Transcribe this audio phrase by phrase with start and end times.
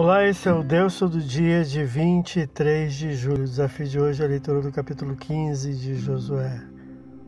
[0.00, 3.42] Olá, esse é o Deus do dia de 23 de julho.
[3.42, 6.62] O desafio de hoje é a leitura do capítulo 15 de Josué.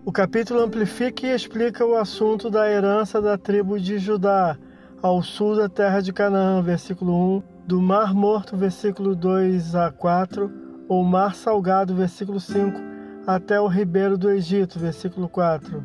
[0.04, 4.56] O capítulo amplifica e explica o assunto da herança da tribo de Judá
[5.02, 10.86] ao sul da terra de Canaã, versículo 1, do Mar Morto, versículo 2 a 4,
[10.88, 12.80] ou Mar Salgado, versículo 5,
[13.26, 15.84] até o ribeiro do Egito, versículo 4.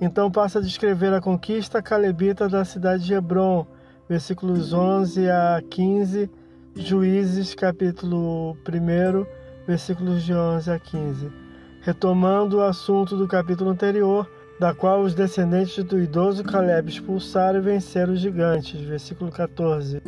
[0.00, 3.66] Então passa a descrever a conquista calebita da cidade de Hebron,
[4.08, 6.30] versículos 11 a 15,
[6.74, 9.26] Juízes, capítulo 1,
[9.66, 11.46] versículos de 11 a 15
[11.86, 17.62] retomando o assunto do capítulo anterior, da qual os descendentes do idoso Caleb expulsaram e
[17.62, 18.80] venceram os gigantes.
[18.80, 20.02] Versículo 14.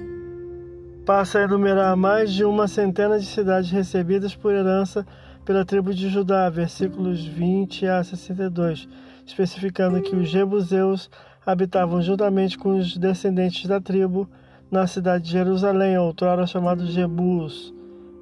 [1.06, 5.06] Passa a enumerar mais de uma centena de cidades recebidas por herança
[5.48, 8.86] pela tribo de Judá, versículos 20 a 62,
[9.24, 11.10] especificando que os jebuseus
[11.46, 14.28] habitavam juntamente com os descendentes da tribo
[14.70, 17.72] na cidade de Jerusalém, outrora chamado Jebus,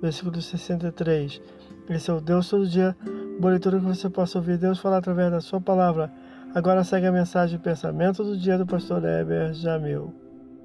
[0.00, 1.42] versículo 63.
[1.91, 2.97] Esse é o Deus todo dia
[3.41, 6.12] Boa leitura que você possa ouvir Deus falar através da sua palavra.
[6.54, 10.14] Agora segue a mensagem pensamento do dia do pastor Heber Jamil.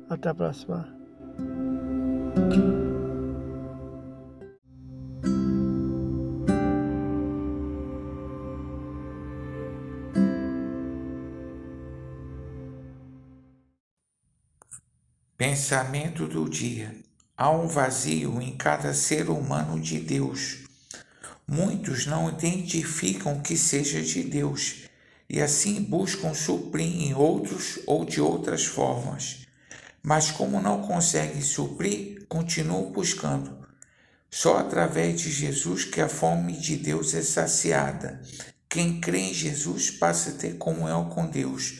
[0.08, 0.88] Até a próxima.
[15.42, 16.96] Pensamento do dia.
[17.36, 20.60] Há um vazio em cada ser humano de Deus.
[21.48, 24.84] Muitos não identificam que seja de Deus
[25.28, 29.48] e assim buscam suprir em outros ou de outras formas.
[30.04, 33.68] Mas, como não conseguem suprir, continuam buscando.
[34.30, 38.22] Só através de Jesus que a fome de Deus é saciada.
[38.70, 41.80] Quem crê em Jesus passa a ter comunhão com Deus.